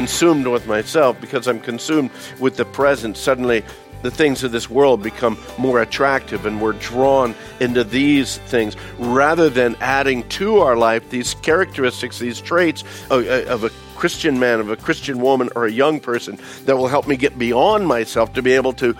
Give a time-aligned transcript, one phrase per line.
[0.00, 3.18] consumed with myself because I'm consumed with the present.
[3.18, 3.62] Suddenly,
[4.00, 9.50] the things of this world become more attractive, and we're drawn into these things rather
[9.50, 14.58] than adding to our life these characteristics, these traits of, uh, of a Christian man,
[14.60, 18.32] of a Christian woman, or a young person that will help me get beyond myself
[18.32, 18.96] to be able to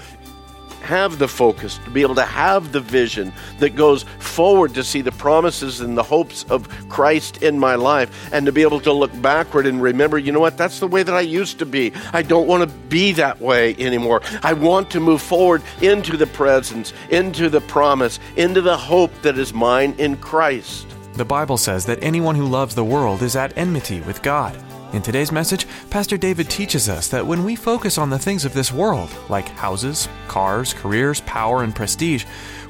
[0.90, 5.02] have the focus, to be able to have the vision that goes forward to see
[5.02, 8.92] the promises and the hopes of Christ in my life, and to be able to
[8.92, 11.92] look backward and remember, you know what, that's the way that I used to be.
[12.12, 14.20] I don't want to be that way anymore.
[14.42, 19.38] I want to move forward into the presence, into the promise, into the hope that
[19.38, 20.88] is mine in Christ.
[21.14, 24.56] The Bible says that anyone who loves the world is at enmity with God.
[24.92, 28.54] In today's message, Pastor David teaches us that when we focus on the things of
[28.54, 32.24] this world, like houses, cars, careers, power, and prestige,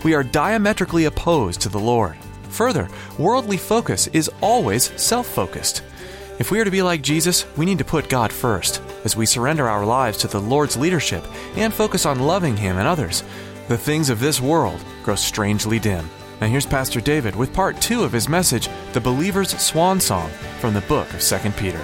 [0.05, 2.19] we are diametrically opposed to the Lord.
[2.51, 5.83] Further, worldly focus is always self focused.
[6.39, 8.83] If we are to be like Jesus, we need to put God first.
[9.05, 11.25] As we surrender our lives to the Lord's leadership
[11.57, 13.25] and focus on loving Him and others,
[13.69, 16.11] the things of this world grow strangely dim.
[16.39, 20.75] Now here's Pastor David with part two of his message, The Believer's Swan Song, from
[20.75, 21.83] the book of 2 Peter.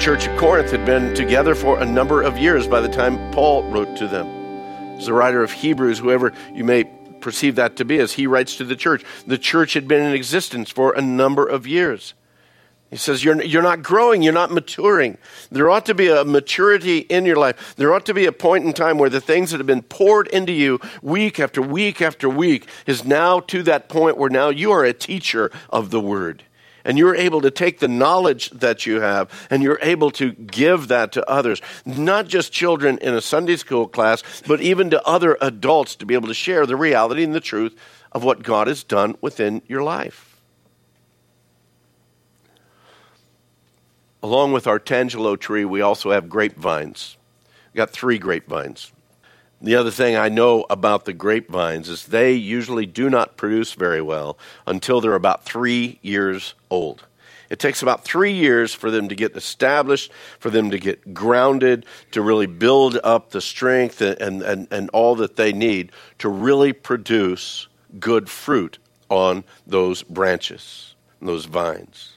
[0.00, 3.64] Church of Corinth had been together for a number of years by the time Paul
[3.64, 4.26] wrote to them.
[4.96, 6.84] As the writer of Hebrews, whoever you may
[7.20, 10.14] perceive that to be, as he writes to the church, the church had been in
[10.14, 12.14] existence for a number of years.
[12.88, 15.18] He says, you're, you're not growing, you're not maturing.
[15.50, 17.74] There ought to be a maturity in your life.
[17.76, 20.28] There ought to be a point in time where the things that have been poured
[20.28, 24.72] into you week after week after week is now to that point where now you
[24.72, 26.44] are a teacher of the word.
[26.84, 30.88] And you're able to take the knowledge that you have and you're able to give
[30.88, 31.60] that to others.
[31.84, 36.14] Not just children in a Sunday school class, but even to other adults to be
[36.14, 37.76] able to share the reality and the truth
[38.12, 40.40] of what God has done within your life.
[44.22, 47.16] Along with our tangelo tree, we also have grapevines.
[47.72, 48.92] We've got three grapevines.
[49.62, 54.00] The other thing I know about the grapevines is they usually do not produce very
[54.00, 57.04] well until they're about three years old.
[57.50, 61.84] It takes about three years for them to get established, for them to get grounded,
[62.12, 66.72] to really build up the strength and, and, and all that they need to really
[66.72, 67.66] produce
[67.98, 68.78] good fruit
[69.10, 72.16] on those branches, those vines.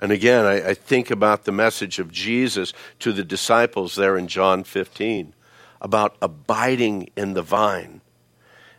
[0.00, 4.26] And again, I, I, think about the message of Jesus to the disciples there in
[4.26, 5.34] John 15
[5.80, 8.00] about abiding in the vine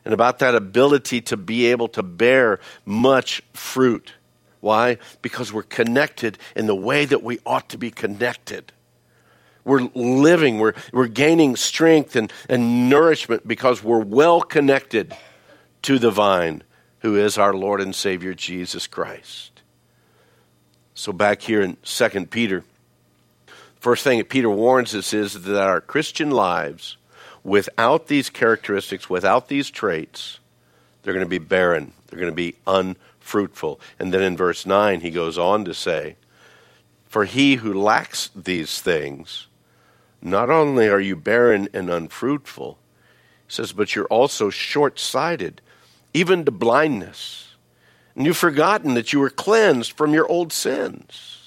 [0.04, 4.14] and about that ability to be able to bear much fruit.
[4.60, 4.98] Why?
[5.22, 8.72] Because we're connected in the way that we ought to be connected.
[9.64, 15.16] We're living, we're, we're gaining strength and, and nourishment because we're well connected
[15.84, 16.64] to the vine,
[17.00, 19.62] who is our Lord and Savior Jesus Christ.
[20.94, 22.64] So back here in 2 Peter,
[23.81, 26.96] first thing that Peter warns us is that our Christian lives,
[27.44, 30.40] without these characteristics, without these traits,
[31.03, 31.91] they're going to be barren.
[32.08, 33.81] They're going to be unfruitful.
[34.00, 36.16] And then in verse 9, he goes on to say,
[37.08, 39.47] For he who lacks these things,
[40.22, 42.78] not only are you barren and unfruitful,
[43.47, 45.62] he says, but you're also short sighted,
[46.14, 47.52] even to blindness
[48.16, 51.41] and you've forgotten that you were cleansed from your old sins.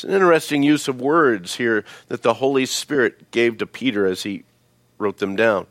[0.00, 4.22] It's an interesting use of words here that the Holy Spirit gave to Peter as
[4.22, 4.44] he
[4.96, 5.66] wrote them down.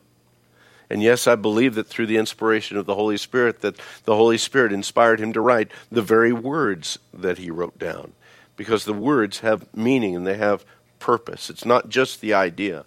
[0.87, 4.37] And yes, I believe that through the inspiration of the Holy Spirit that the Holy
[4.37, 8.13] Spirit inspired him to write the very words that he wrote down
[8.55, 10.63] because the words have meaning and they have
[10.99, 11.49] purpose.
[11.49, 12.85] It's not just the idea.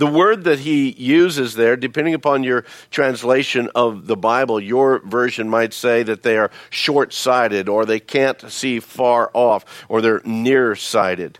[0.00, 5.50] The word that he uses there, depending upon your translation of the Bible, your version
[5.50, 10.22] might say that they are short sighted, or they can't see far off, or they're
[10.24, 11.38] nearsighted.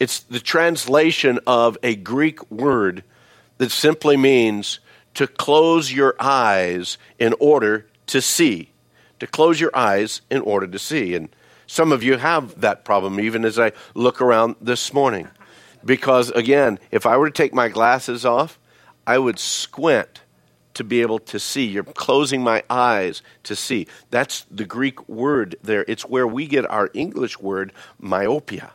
[0.00, 3.04] It's the translation of a Greek word
[3.58, 4.80] that simply means
[5.12, 8.70] to close your eyes in order to see.
[9.18, 11.14] To close your eyes in order to see.
[11.14, 11.28] And
[11.66, 15.28] some of you have that problem, even as I look around this morning.
[15.84, 18.58] Because, again, if I were to take my glasses off,
[19.06, 20.20] I would squint
[20.74, 21.66] to be able to see.
[21.66, 23.86] You're closing my eyes to see.
[24.10, 25.84] That's the Greek word there.
[25.88, 28.72] It's where we get our English word myopia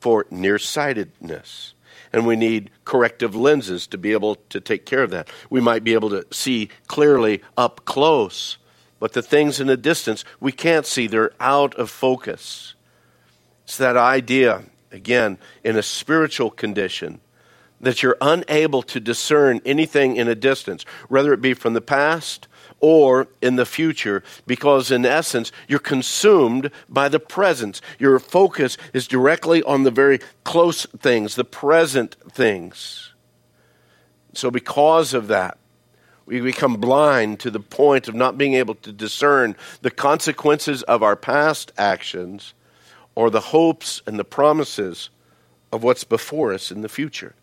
[0.00, 1.74] for nearsightedness.
[2.12, 5.28] And we need corrective lenses to be able to take care of that.
[5.50, 8.56] We might be able to see clearly up close,
[9.00, 12.74] but the things in the distance we can't see, they're out of focus.
[13.64, 14.62] It's that idea,
[14.92, 17.20] again, in a spiritual condition
[17.80, 22.48] that you're unable to discern anything in a distance, whether it be from the past
[22.80, 27.80] or in the future, because in essence, you're consumed by the presence.
[27.98, 33.12] Your focus is directly on the very close things, the present things.
[34.34, 35.58] So, because of that,
[36.26, 41.02] we become blind to the point of not being able to discern the consequences of
[41.02, 42.54] our past actions
[43.18, 45.10] or the hopes and the promises
[45.72, 47.34] of what's before us in the future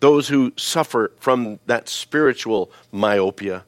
[0.00, 3.64] those who suffer from that spiritual myopia.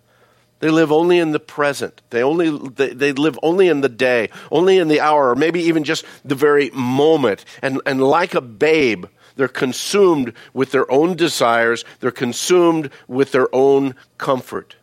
[0.61, 2.03] They live only in the present.
[2.11, 5.61] They only they, they, live only in the day, only in the hour, or maybe
[5.63, 7.45] even just the very moment.
[7.63, 9.07] And and like a babe,
[9.37, 14.77] they're consumed with their own desires, they're consumed with their own comfort.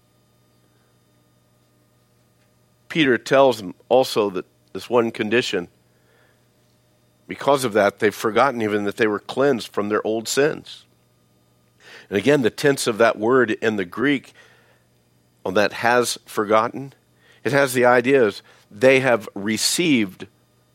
[2.88, 5.70] Peter tells them also that this one condition
[7.28, 10.86] because of that, they've forgotten even that they were cleansed from their old sins.
[12.10, 14.34] And again, the tense of that word in the Greek
[15.44, 16.94] on that has forgotten,
[17.44, 20.28] it has the idea of they have received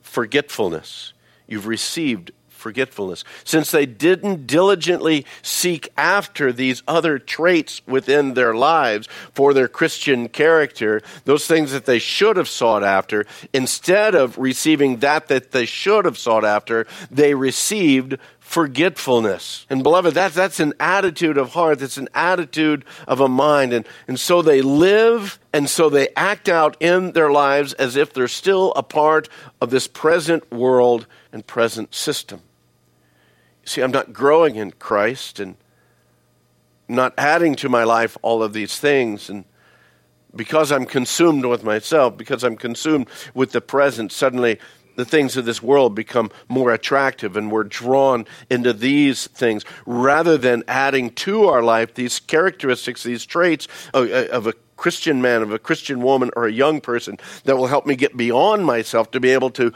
[0.02, 1.12] forgetfulness.
[1.46, 3.24] You've received forgetfulness.
[3.44, 10.28] Since they didn't diligently seek after these other traits within their lives for their Christian
[10.28, 15.66] character, those things that they should have sought after, instead of receiving that that they
[15.66, 18.16] should have sought after, they received
[18.50, 19.64] forgetfulness.
[19.70, 21.80] And beloved, that's, that's an attitude of heart.
[21.82, 23.72] It's an attitude of a mind.
[23.72, 28.12] And, and so they live and so they act out in their lives as if
[28.12, 29.28] they're still a part
[29.60, 32.42] of this present world and present system.
[33.64, 35.56] See, I'm not growing in Christ and
[36.88, 39.30] not adding to my life all of these things.
[39.30, 39.44] And
[40.34, 44.58] because I'm consumed with myself, because I'm consumed with the present, suddenly
[44.96, 50.36] the things of this world become more attractive and we're drawn into these things rather
[50.36, 55.52] than adding to our life these characteristics, these traits of, of a Christian man, of
[55.52, 59.20] a Christian woman, or a young person that will help me get beyond myself to
[59.20, 59.72] be able to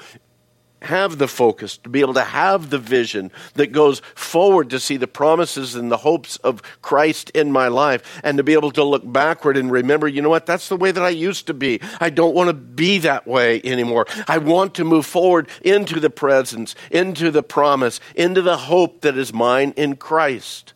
[0.85, 4.97] have the focus, to be able to have the vision that goes forward to see
[4.97, 8.85] the promises and the hopes of Christ in my life, and to be able to
[8.85, 11.81] look backward and remember, you know what, that's the way that I used to be.
[12.01, 14.07] I don't want to be that way anymore.
[14.29, 19.17] I want to move forward into the presence, into the promise, into the hope that
[19.17, 20.73] is mine in Christ.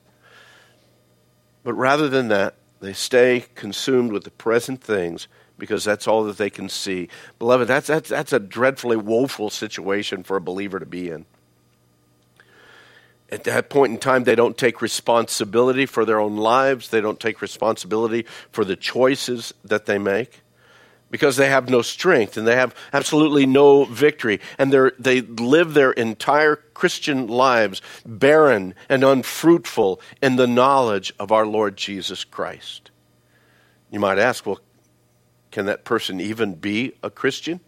[1.64, 5.28] But rather than that, they stay consumed with the present things
[5.58, 7.08] because that's all that they can see.
[7.38, 11.26] Beloved, that's, that's, that's a dreadfully woeful situation for a believer to be in.
[13.30, 16.88] At that point in time, they don't take responsibility for their own lives.
[16.88, 20.40] They don't take responsibility for the choices that they make
[21.10, 24.40] because they have no strength and they have absolutely no victory.
[24.56, 31.46] And they live their entire Christian lives barren and unfruitful in the knowledge of our
[31.46, 32.90] Lord Jesus Christ.
[33.90, 34.60] You might ask, well,
[35.50, 37.60] can that person even be a Christian?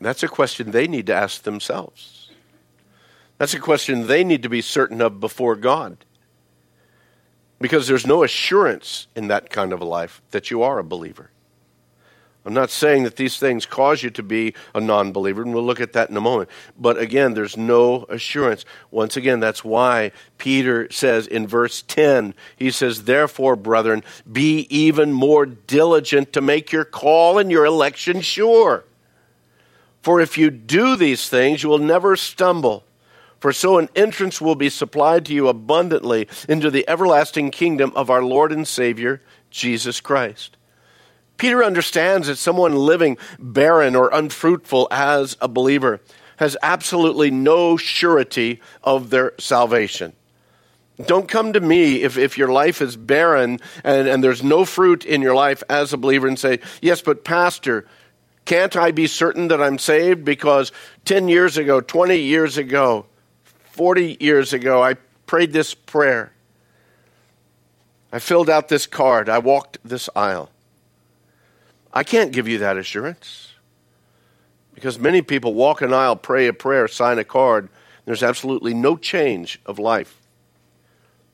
[0.00, 2.30] That's a question they need to ask themselves.
[3.38, 6.04] That's a question they need to be certain of before God.
[7.60, 11.30] Because there's no assurance in that kind of a life that you are a believer.
[12.46, 15.64] I'm not saying that these things cause you to be a non believer, and we'll
[15.64, 16.50] look at that in a moment.
[16.78, 18.66] But again, there's no assurance.
[18.90, 25.12] Once again, that's why Peter says in verse 10, he says, Therefore, brethren, be even
[25.12, 28.84] more diligent to make your call and your election sure.
[30.02, 32.84] For if you do these things, you will never stumble.
[33.40, 38.10] For so an entrance will be supplied to you abundantly into the everlasting kingdom of
[38.10, 40.58] our Lord and Savior, Jesus Christ.
[41.36, 46.00] Peter understands that someone living barren or unfruitful as a believer
[46.36, 50.12] has absolutely no surety of their salvation.
[51.06, 55.04] Don't come to me if, if your life is barren and, and there's no fruit
[55.04, 57.86] in your life as a believer and say, Yes, but Pastor,
[58.44, 60.24] can't I be certain that I'm saved?
[60.24, 60.70] Because
[61.04, 63.06] 10 years ago, 20 years ago,
[63.72, 64.94] 40 years ago, I
[65.26, 66.32] prayed this prayer.
[68.12, 69.28] I filled out this card.
[69.28, 70.50] I walked this aisle.
[71.94, 73.52] I can't give you that assurance.
[74.74, 77.68] Because many people walk an aisle, pray a prayer, sign a card.
[78.04, 80.20] There's absolutely no change of life.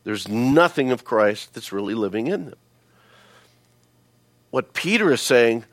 [0.05, 2.59] There's nothing of Christ that's really living in them.
[4.50, 5.64] What Peter is saying,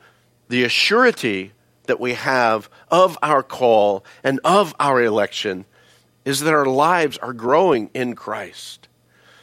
[0.48, 1.50] the assurity
[1.84, 5.66] that we have of our call and of our election
[6.24, 8.88] is that our lives are growing in Christ.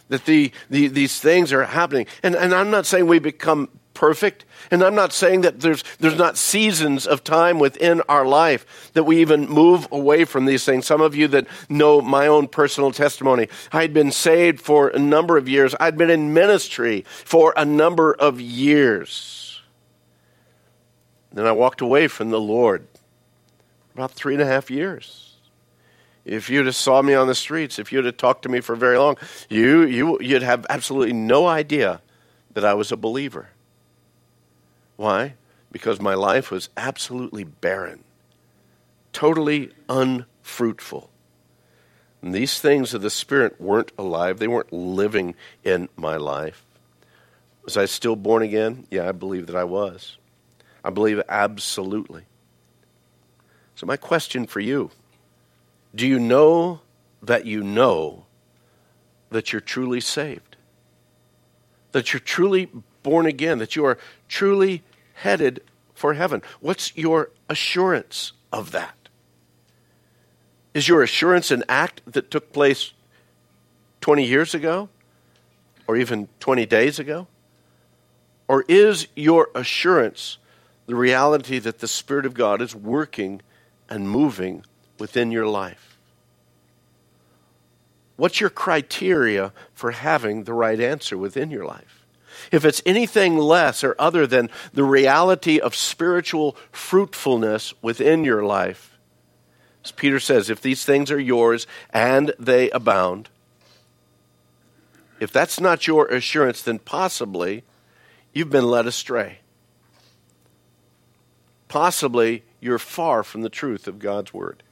[0.10, 2.08] That the, the, these things are happening.
[2.24, 4.46] And, and I'm not saying we become perfect.
[4.70, 9.06] And I'm not saying that there's, there's not seasons of time within our life that
[9.06, 10.86] we even move away from these things.
[10.86, 15.38] Some of you that know my own personal testimony, I'd been saved for a number
[15.38, 15.74] of years.
[15.80, 19.62] I'd been in ministry for a number of years.
[21.32, 22.88] Then I walked away from the Lord
[23.96, 25.38] about three and a half years.
[26.26, 28.76] If you'd have saw me on the streets, if you'd have talked to me for
[28.76, 29.16] very long,
[29.48, 32.02] you, you, you'd have absolutely no idea
[32.54, 33.50] that I was a believer.
[34.96, 35.36] Why?
[35.72, 38.04] Because my life was absolutely barren,
[39.12, 41.10] totally unfruitful.
[42.22, 46.66] And these things of the Spirit weren't alive, they weren't living in my life.
[47.64, 48.88] Was I still born again?
[48.90, 50.18] Yeah, I believe that I was.
[50.84, 52.24] I believe absolutely.
[53.76, 54.92] So, my question for you
[55.94, 56.82] do you know
[57.22, 58.26] that you know
[59.30, 60.58] that you're truly saved?
[61.92, 62.70] That you're truly
[63.06, 64.82] born again, that you are truly
[65.14, 65.62] headed
[65.94, 66.42] for heaven.
[66.60, 68.96] What's your assurance of that?
[70.74, 72.94] Is your assurance an act that took place
[74.02, 74.90] 20 years ago
[75.88, 77.28] or even 20 days ago?
[78.48, 80.40] Or is your assurance
[80.88, 83.44] the reality that the Spirit of God is working
[83.88, 84.66] and moving
[84.98, 86.00] within your life?
[88.18, 91.95] What's your criteria for having the right answer within your life?
[92.52, 98.98] If it's anything less or other than the reality of spiritual fruitfulness within your life,
[99.84, 103.30] as Peter says, if these things are yours and they abound,
[105.20, 107.64] if that's not your assurance, then possibly
[108.34, 109.40] you've been led astray.
[111.68, 114.64] Possibly you're far from the truth of God's word.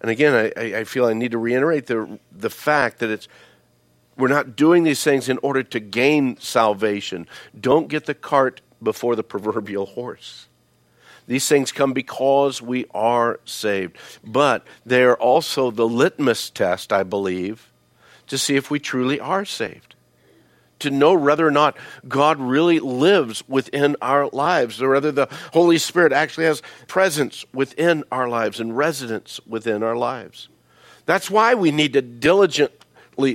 [0.00, 3.26] And again, I, I feel I need to reiterate the, the fact that it's
[4.18, 7.26] we're not doing these things in order to gain salvation.
[7.58, 10.48] Don't get the cart before the proverbial horse.
[11.28, 13.96] These things come because we are saved.
[14.24, 17.70] But they're also the litmus test, I believe,
[18.26, 19.94] to see if we truly are saved.
[20.80, 25.76] To know whether or not God really lives within our lives, or whether the Holy
[25.76, 30.48] Spirit actually has presence within our lives and residence within our lives.
[31.04, 32.72] That's why we need to diligent,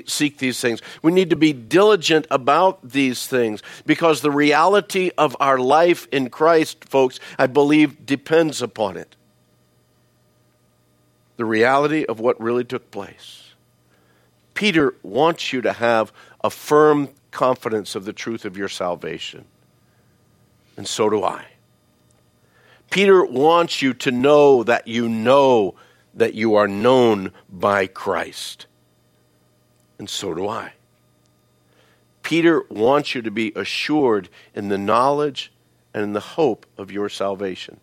[0.05, 0.81] seek these things.
[1.01, 6.29] We need to be diligent about these things because the reality of our life in
[6.29, 9.15] Christ, folks, I believe depends upon it.
[11.35, 13.53] The reality of what really took place.
[14.53, 16.13] Peter wants you to have
[16.43, 19.45] a firm confidence of the truth of your salvation.
[20.77, 21.45] And so do I.
[22.89, 25.75] Peter wants you to know that you know
[26.13, 28.67] that you are known by Christ
[29.99, 30.73] and so do I.
[32.23, 35.51] Peter wants you to be assured in the knowledge
[35.93, 37.79] and in the hope of your salvation.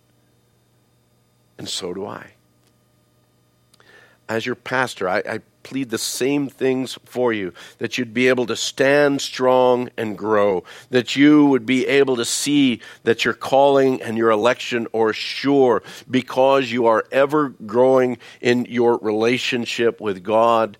[1.59, 2.33] And so do I.
[4.29, 8.47] As your pastor, I, I, plead the same things for you that you'd be able
[8.47, 14.00] to stand strong and grow, that you would be able to see that your calling
[14.00, 20.79] and your election are sure because you are ever growing in your relationship with God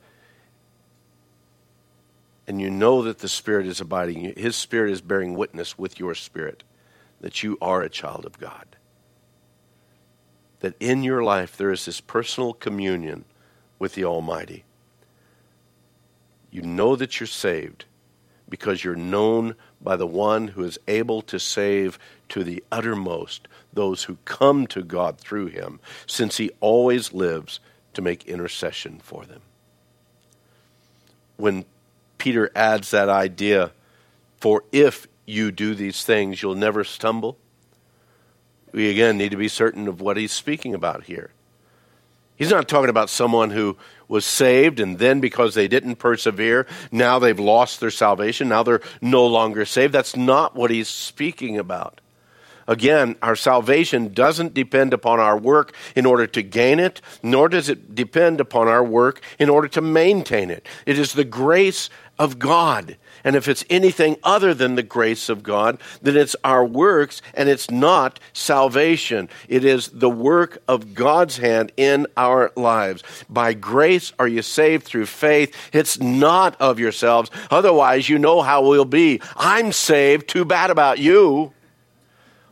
[2.47, 6.15] and you know that the Spirit is abiding, His Spirit is bearing witness with your
[6.15, 6.65] spirit
[7.21, 8.65] that you are a child of God.
[10.61, 13.25] That in your life there is this personal communion
[13.79, 14.65] with the Almighty.
[16.51, 17.85] You know that you're saved
[18.49, 24.05] because you're known by the one who is able to save to the uttermost those
[24.05, 27.61] who come to God through him, since he always lives
[27.95, 29.41] to make intercession for them.
[31.37, 31.65] When
[32.21, 33.73] Peter adds that idea
[34.37, 37.39] for if you do these things, you'll never stumble.
[38.73, 41.31] We again need to be certain of what he's speaking about here.
[42.37, 47.19] He's not talking about someone who was saved and then because they didn't persevere, now
[47.19, 49.93] they've lost their salvation, now they're no longer saved.
[49.93, 52.01] That's not what he's speaking about.
[52.71, 57.69] Again, our salvation doesn't depend upon our work in order to gain it, nor does
[57.69, 60.69] it depend upon our work in order to maintain it.
[60.87, 62.97] It is the grace of God.
[63.25, 67.49] And if it's anything other than the grace of God, then it's our works and
[67.49, 69.29] it's not salvation.
[69.49, 73.03] It is the work of God's hand in our lives.
[73.29, 75.57] By grace are you saved through faith.
[75.73, 77.33] It's not of yourselves.
[77.51, 79.21] Otherwise, you know how we'll be.
[79.35, 80.29] I'm saved.
[80.29, 81.53] Too bad about you.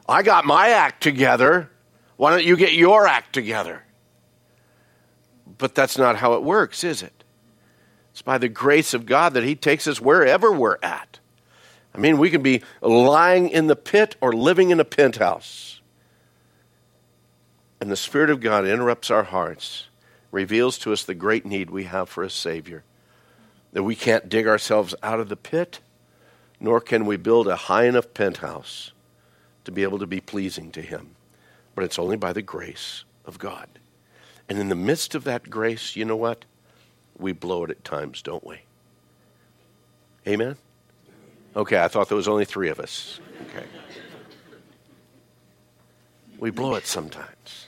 [0.08, 1.68] I got my act together.
[2.16, 3.84] Why don't you get your act together?
[5.58, 7.24] But that's not how it works, is it?
[8.12, 11.20] It's by the grace of God that He takes us wherever we're at.
[11.94, 15.80] I mean, we can be lying in the pit or living in a penthouse.
[17.80, 19.86] And the Spirit of God interrupts our hearts,
[20.30, 22.82] reveals to us the great need we have for a Savior.
[23.72, 25.80] That we can't dig ourselves out of the pit,
[26.58, 28.92] nor can we build a high enough penthouse
[29.68, 31.10] to be able to be pleasing to Him.
[31.74, 33.68] But it's only by the grace of God.
[34.48, 36.46] And in the midst of that grace, you know what?
[37.18, 38.60] We blow it at times, don't we?
[40.26, 40.56] Amen?
[41.54, 43.20] Okay, I thought there was only three of us.
[43.50, 43.66] Okay.
[46.38, 47.66] We blow it sometimes.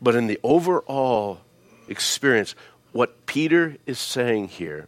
[0.00, 1.40] But in the overall
[1.88, 2.54] experience,
[2.92, 4.86] what Peter is saying here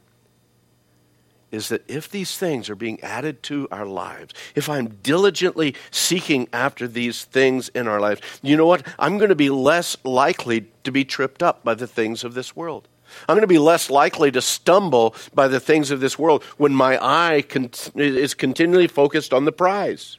[1.50, 6.48] is that if these things are being added to our lives, if I'm diligently seeking
[6.52, 8.86] after these things in our lives, you know what?
[8.98, 12.54] I'm going to be less likely to be tripped up by the things of this
[12.54, 12.88] world.
[13.28, 16.72] I'm going to be less likely to stumble by the things of this world when
[16.72, 20.18] my eye con- is continually focused on the prize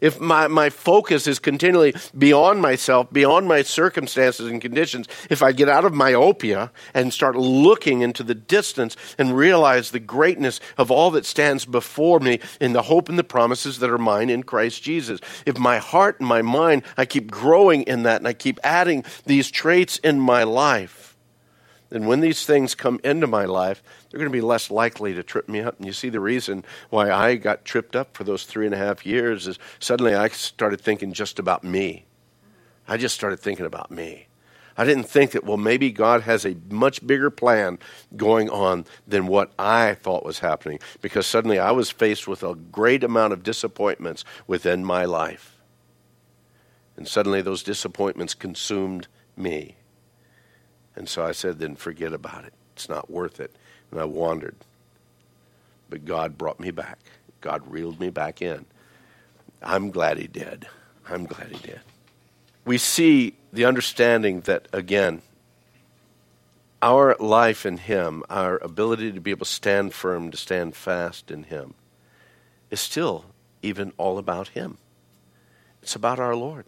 [0.00, 5.52] if my, my focus is continually beyond myself, beyond my circumstances and conditions, if I
[5.52, 10.90] get out of myopia and start looking into the distance and realize the greatness of
[10.90, 14.42] all that stands before me in the hope and the promises that are mine in
[14.42, 18.32] Christ Jesus, if my heart and my mind, I keep growing in that and I
[18.32, 21.05] keep adding these traits in my life,
[21.88, 25.22] then when these things come into my life, they're going to be less likely to
[25.22, 25.76] trip me up.
[25.78, 28.78] And you see, the reason why I got tripped up for those three and a
[28.78, 32.06] half years is suddenly I started thinking just about me.
[32.88, 34.26] I just started thinking about me.
[34.78, 37.78] I didn't think that, well, maybe God has a much bigger plan
[38.14, 42.54] going on than what I thought was happening because suddenly I was faced with a
[42.54, 45.56] great amount of disappointments within my life.
[46.96, 49.76] And suddenly those disappointments consumed me.
[50.96, 52.54] And so I said, then forget about it.
[52.74, 53.54] It's not worth it.
[53.90, 54.56] And I wandered.
[55.88, 56.98] But God brought me back.
[57.40, 58.64] God reeled me back in.
[59.62, 60.66] I'm glad He did.
[61.08, 61.80] I'm glad He did.
[62.64, 65.22] We see the understanding that, again,
[66.82, 71.30] our life in Him, our ability to be able to stand firm, to stand fast
[71.30, 71.74] in Him,
[72.70, 73.26] is still
[73.62, 74.78] even all about Him.
[75.82, 76.64] It's about our Lord.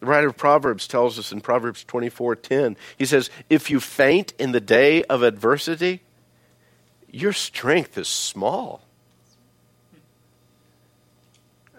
[0.00, 4.52] The writer of Proverbs tells us in Proverbs 24:10, he says, "If you faint in
[4.52, 6.02] the day of adversity,
[7.10, 8.82] your strength is small."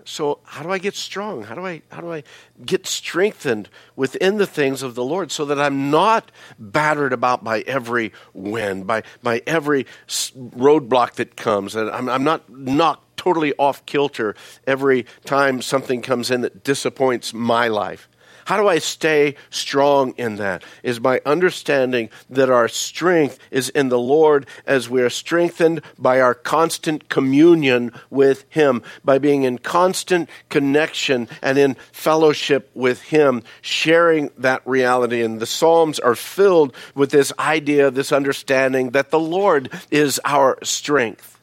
[0.08, 1.43] So, how do I get strong?
[1.43, 2.23] How do I how do I
[2.65, 7.60] get strengthened within the things of the Lord so that I'm not battered about by
[7.62, 13.86] every wind, by by every roadblock that comes, and I'm, I'm not knocked totally off
[13.86, 18.08] kilter every time something comes in that disappoints my life.
[18.47, 20.63] How do I stay strong in that?
[20.82, 26.21] Is by understanding that our strength is in the Lord as we are strengthened by
[26.21, 33.43] our constant communion with Him, by being in constant connection and in fellowship with Him,
[33.60, 35.21] sharing that reality.
[35.21, 40.58] And the Psalms are filled with this idea, this understanding that the Lord is our
[40.63, 41.37] strength.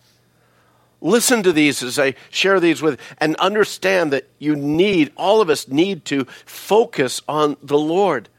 [1.05, 5.51] Listen to these as I share these with, and understand that you need, all of
[5.51, 8.31] us need to focus on the Lord.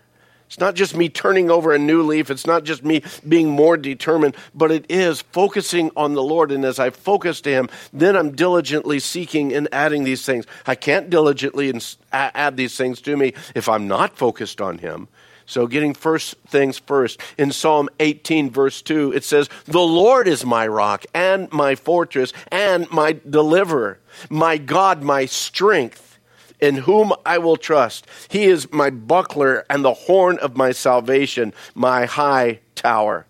[0.48, 2.32] It's not just me turning over a new leaf.
[2.32, 6.52] It's not just me being more determined, but it is focusing on the Lord.
[6.52, 10.46] And as I focus to Him, then I'm diligently seeking and adding these things.
[10.66, 11.72] I can't diligently
[12.12, 15.08] add these things to me if I'm not focused on Him.
[15.46, 20.44] So, getting first things first, in Psalm 18, verse 2, it says, The Lord is
[20.44, 26.18] my rock and my fortress and my deliverer, my God, my strength,
[26.60, 28.08] in whom I will trust.
[28.30, 33.28] He is my buckler and the horn of my salvation, my high tower.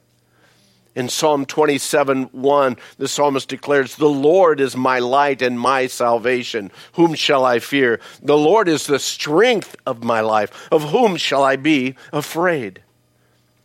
[0.95, 6.71] In Psalm 27 1, the psalmist declares, The Lord is my light and my salvation.
[6.93, 7.99] Whom shall I fear?
[8.21, 10.67] The Lord is the strength of my life.
[10.71, 12.81] Of whom shall I be afraid?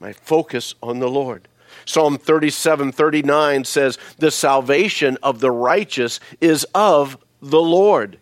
[0.00, 1.46] My focus on the Lord.
[1.84, 8.18] Psalm 37 39 says, The salvation of the righteous is of the Lord.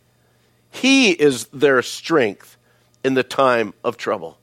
[0.71, 2.57] He is their strength
[3.03, 4.38] in the time of trouble.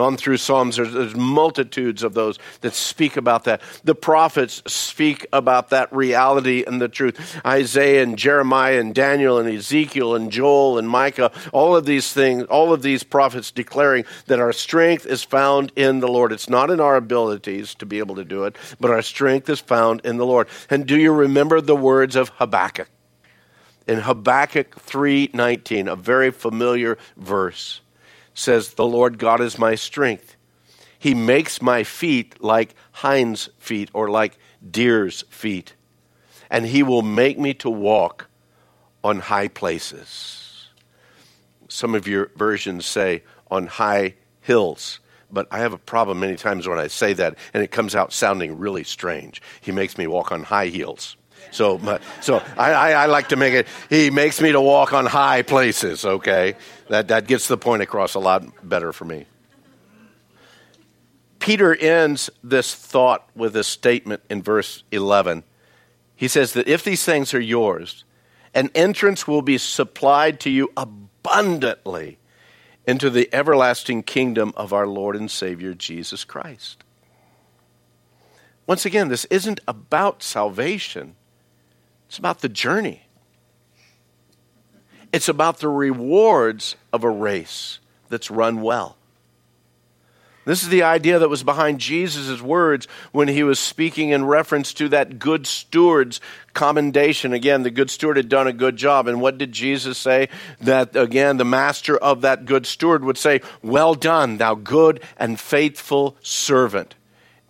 [0.00, 3.60] And on through Psalms, there's, there's, multitudes of those that speak about that.
[3.84, 7.38] The prophets speak about that reality and the truth.
[7.44, 12.44] Isaiah and Jeremiah and Daniel and Ezekiel and Joel and Micah, all of these things,
[12.44, 16.32] all of these prophets declaring that our strength is found in the Lord.
[16.32, 19.60] It's not in our abilities to be able to do it, but our strength is
[19.60, 20.48] found in the Lord.
[20.70, 22.88] And do you remember the words of Habakkuk?
[23.86, 27.82] In Habakkuk 3:19, a very familiar verse
[28.34, 30.36] says, The Lord God is my strength.
[30.98, 34.38] He makes my feet like hinds' feet or like
[34.70, 35.74] deer's feet,
[36.50, 38.28] and he will make me to walk
[39.02, 40.68] on high places.
[41.68, 46.68] Some of your versions say on high hills, but I have a problem many times
[46.68, 49.40] when I say that, and it comes out sounding really strange.
[49.60, 51.16] He makes me walk on high heels.
[51.50, 53.66] So, so I, I, I, like to make it.
[53.88, 56.04] He makes me to walk on high places.
[56.04, 56.54] Okay,
[56.88, 59.26] that that gets the point across a lot better for me.
[61.40, 65.42] Peter ends this thought with a statement in verse eleven.
[66.14, 68.04] He says that if these things are yours,
[68.54, 72.18] an entrance will be supplied to you abundantly
[72.86, 76.84] into the everlasting kingdom of our Lord and Savior Jesus Christ.
[78.66, 81.16] Once again, this isn't about salvation.
[82.10, 83.02] It's about the journey.
[85.12, 88.96] It's about the rewards of a race that's run well.
[90.44, 94.74] This is the idea that was behind Jesus' words when he was speaking in reference
[94.74, 96.20] to that good steward's
[96.52, 97.32] commendation.
[97.32, 99.06] Again, the good steward had done a good job.
[99.06, 100.30] And what did Jesus say?
[100.60, 105.38] That, again, the master of that good steward would say, Well done, thou good and
[105.38, 106.96] faithful servant.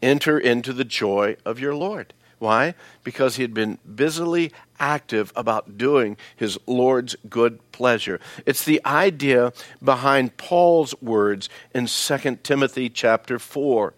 [0.03, 2.13] Enter into the joy of your Lord.
[2.41, 2.75] Why?
[3.05, 8.19] Because he had been busily active about doing his Lord's good pleasure.
[8.47, 9.53] It's the idea
[9.85, 13.93] behind Paul's words in 2 Timothy chapter 4.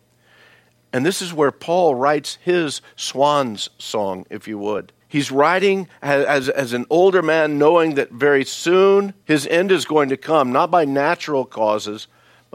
[0.93, 4.93] And this is where Paul writes his swan's song, if you would.
[5.07, 10.09] He's writing as, as an older man, knowing that very soon his end is going
[10.09, 12.09] to come, not by natural causes,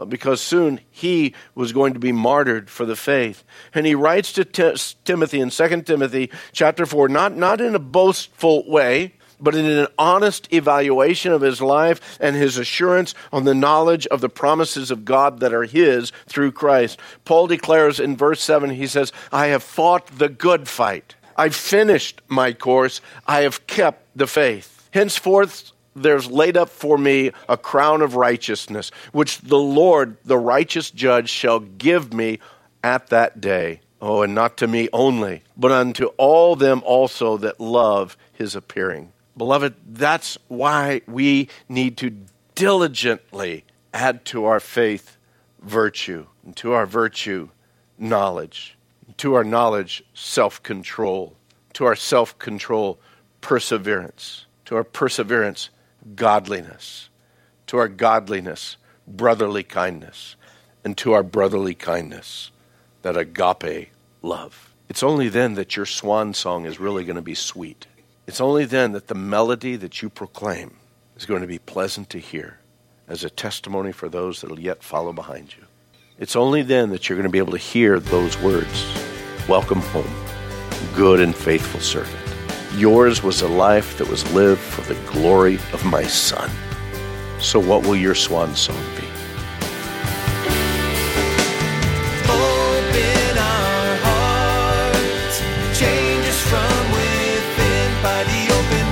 [0.06, 3.44] because soon he was going to be martyred for the faith.
[3.74, 7.80] And he writes to T- Timothy in 2 Timothy chapter 4, not, not in a
[7.80, 13.54] boastful way, but in an honest evaluation of his life and his assurance on the
[13.54, 16.98] knowledge of the promises of God that are his through Christ.
[17.24, 21.14] Paul declares in verse 7, he says, I have fought the good fight.
[21.36, 23.00] I've finished my course.
[23.26, 24.88] I have kept the faith.
[24.92, 25.70] Henceforth,
[26.02, 31.28] there's laid up for me a crown of righteousness, which the Lord, the righteous judge,
[31.28, 32.38] shall give me
[32.82, 33.80] at that day.
[34.00, 39.12] Oh, and not to me only, but unto all them also that love his appearing.
[39.36, 42.16] Beloved, that's why we need to
[42.54, 45.16] diligently add to our faith
[45.60, 47.48] virtue, and to our virtue
[47.98, 48.76] knowledge,
[49.16, 51.36] to our knowledge self control,
[51.72, 52.98] to our self control
[53.40, 55.70] perseverance, to our perseverance
[56.14, 57.08] godliness,
[57.66, 60.36] to our godliness, brotherly kindness,
[60.84, 62.50] and to our brotherly kindness,
[63.02, 63.90] that agape
[64.22, 64.72] love.
[64.88, 67.86] It's only then that your swan song is really going to be sweet.
[68.26, 70.76] It's only then that the melody that you proclaim
[71.16, 72.58] is going to be pleasant to hear
[73.06, 75.64] as a testimony for those that will yet follow behind you.
[76.18, 78.86] It's only then that you're going to be able to hear those words
[79.48, 80.12] Welcome home,
[80.94, 82.27] good and faithful servant.
[82.74, 86.50] Yours was a life that was lived for the glory of my Son.
[87.40, 89.06] So, what will your swan song be?
[92.28, 95.40] Open our hearts,
[95.78, 98.86] change us from within by the open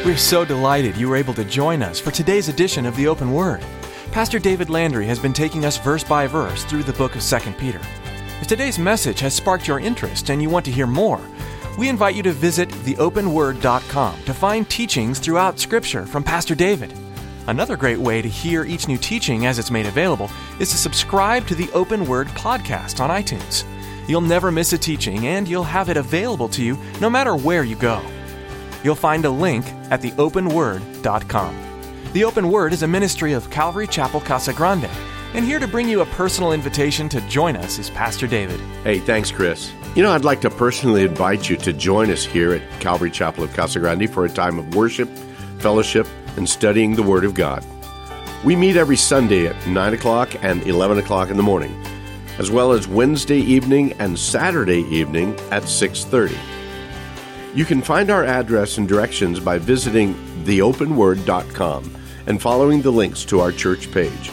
[0.00, 0.04] word.
[0.04, 3.32] We're so delighted you were able to join us for today's edition of the Open
[3.32, 3.64] Word.
[4.10, 7.38] Pastor David Landry has been taking us verse by verse through the book of 2
[7.52, 7.80] Peter.
[8.40, 11.20] If today's message has sparked your interest and you want to hear more,
[11.78, 16.92] we invite you to visit theopenword.com to find teachings throughout Scripture from Pastor David.
[17.48, 21.46] Another great way to hear each new teaching as it's made available is to subscribe
[21.48, 23.64] to the Open Word podcast on iTunes.
[24.08, 27.62] You'll never miss a teaching and you'll have it available to you no matter where
[27.62, 28.02] you go.
[28.82, 31.56] You'll find a link at theopenword.com.
[32.14, 34.88] The Open Word is a ministry of Calvary Chapel Casa Grande
[35.34, 38.60] and here to bring you a personal invitation to join us is Pastor David.
[38.82, 39.72] Hey, thanks, Chris.
[39.94, 43.44] You know, I'd like to personally invite you to join us here at Calvary Chapel
[43.44, 45.08] of Casa Grande for a time of worship,
[45.58, 47.64] fellowship, and studying the Word of God.
[48.44, 51.74] We meet every Sunday at 9 o'clock and 11 o'clock in the morning,
[52.38, 56.36] as well as Wednesday evening and Saturday evening at 6.30.
[57.54, 60.14] You can find our address and directions by visiting
[60.44, 64.30] theopenword.com and following the links to our church page.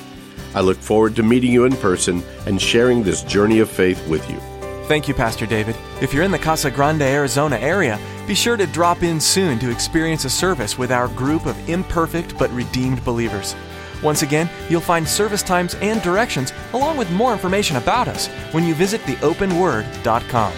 [0.58, 4.28] I look forward to meeting you in person and sharing this journey of faith with
[4.28, 4.39] you.
[4.88, 5.76] Thank you, Pastor David.
[6.02, 9.70] If you're in the Casa Grande, Arizona area, be sure to drop in soon to
[9.70, 13.56] experience a service with our group of imperfect but redeemed believers.
[14.02, 18.63] Once again, you'll find service times and directions, along with more information about us, when
[18.63, 20.54] you visit theopenword.com.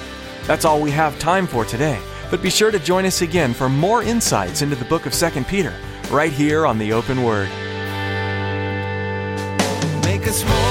[0.47, 1.99] That's all we have time for today,
[2.31, 5.43] but be sure to join us again for more insights into the book of 2
[5.43, 5.73] Peter,
[6.09, 7.49] right here on the Open Word.
[10.29, 10.68] Us more